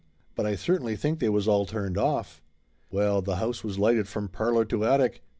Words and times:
But 0.33 0.47
I 0.47 0.55
certainly 0.55 0.95
think 0.95 1.19
they 1.19 1.29
was 1.29 1.47
all 1.47 1.67
turned 1.67 1.95
off!" 1.95 2.41
Well, 2.89 3.21
the 3.21 3.35
house 3.35 3.63
was 3.63 3.77
lighted 3.77 4.07
from 4.07 4.29
parlor 4.29 4.65
to 4.65 4.83
attic. 4.83 5.21